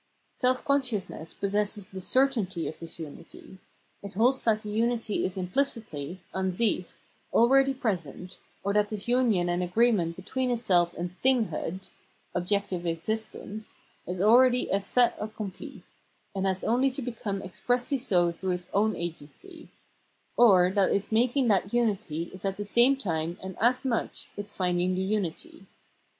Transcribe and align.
Self 0.33 0.65
con 0.65 0.81
sciousness 0.81 1.39
possesses 1.39 1.89
the 1.89 2.01
certainty 2.01 2.67
of 2.67 2.79
this 2.79 2.97
unity; 2.97 3.59
it 4.01 4.13
holds 4.13 4.43
that 4.45 4.61
the 4.61 4.71
unity 4.71 5.23
is 5.23 5.37
implicitly 5.37 6.21
{an 6.33 6.51
sich) 6.51 6.87
already 7.31 7.71
346 7.73 8.39
Phenomenology 8.63 8.63
of 8.63 8.65
Mind 8.65 8.65
present, 8.65 8.65
or 8.65 8.73
that 8.73 8.89
this 8.89 9.07
union 9.07 9.47
and 9.49 9.61
agreement 9.61 10.15
between 10.15 10.49
itself 10.49 10.95
and" 10.95 11.11
thinghood" 11.23 11.89
(objective 12.33 12.87
existence) 12.87 13.75
is 14.07 14.19
akeady 14.19 14.73
a 14.73 14.79
fait 14.79 15.11
accom'pli, 15.19 15.83
and 16.33 16.47
has 16.47 16.63
only 16.63 16.89
to 16.89 17.03
become 17.03 17.43
expressly 17.43 17.99
so 17.99 18.31
through 18.31 18.53
its 18.53 18.69
own 18.73 18.95
agency; 18.95 19.69
or 20.35 20.71
that 20.71 20.89
its 20.91 21.11
making 21.11 21.47
that 21.47 21.71
unity 21.71 22.31
is 22.33 22.43
at 22.43 22.57
the 22.57 22.65
same 22.65 22.97
time 22.97 23.37
and 23.43 23.55
as 23.59 23.85
much 23.85 24.29
its 24.35 24.55
finding 24.57 24.95
the 24.95 25.01
unity. 25.03 25.67